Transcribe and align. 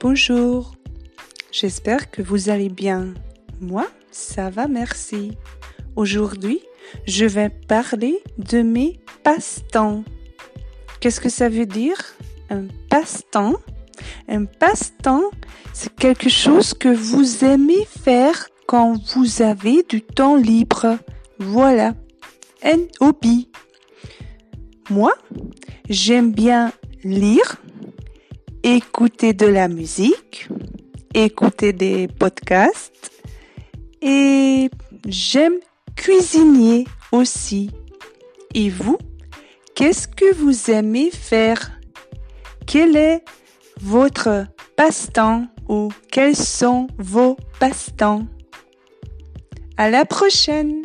Bonjour. 0.00 0.74
J'espère 1.50 2.10
que 2.10 2.20
vous 2.20 2.50
allez 2.50 2.68
bien. 2.68 3.14
Moi, 3.60 3.86
ça 4.10 4.50
va, 4.50 4.68
merci. 4.68 5.32
Aujourd'hui, 5.96 6.60
je 7.06 7.24
vais 7.24 7.48
parler 7.48 8.22
de 8.36 8.60
mes 8.60 9.00
passe-temps. 9.22 10.04
Qu'est-ce 11.00 11.20
que 11.20 11.30
ça 11.30 11.48
veut 11.48 11.64
dire 11.64 11.96
un 12.50 12.64
passe-temps? 12.90 13.54
Un 14.28 14.44
passe-temps, 14.44 15.30
c'est 15.72 15.94
quelque 15.94 16.28
chose 16.28 16.74
que 16.74 16.90
vous 16.90 17.42
aimez 17.44 17.86
faire 17.86 18.48
quand 18.66 19.00
vous 19.14 19.40
avez 19.40 19.82
du 19.82 20.02
temps 20.02 20.36
libre. 20.36 20.98
Voilà, 21.38 21.94
un 22.62 22.80
hobby. 23.00 23.48
Moi, 24.90 25.14
j'aime 25.88 26.32
bien 26.32 26.72
lire, 27.02 27.56
écouter 28.66 29.32
de 29.32 29.46
la 29.46 29.68
musique, 29.68 30.48
écouter 31.14 31.72
des 31.72 32.08
podcasts 32.08 33.12
et 34.02 34.68
j'aime 35.06 35.54
cuisiner 35.94 36.84
aussi. 37.12 37.70
Et 38.54 38.68
vous, 38.68 38.98
qu'est-ce 39.76 40.08
que 40.08 40.34
vous 40.34 40.68
aimez 40.68 41.12
faire? 41.12 41.78
Quel 42.66 42.96
est 42.96 43.22
votre 43.80 44.46
passe-temps 44.74 45.46
ou 45.68 45.90
quels 46.10 46.34
sont 46.34 46.88
vos 46.98 47.36
passe-temps? 47.60 48.26
À 49.76 49.90
la 49.90 50.04
prochaine 50.04 50.82